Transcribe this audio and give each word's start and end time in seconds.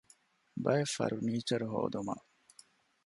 ބައެއް 0.63 0.93
ފަރުނީޗަރު 0.95 1.65
ހޯދުމަށް 1.73 2.25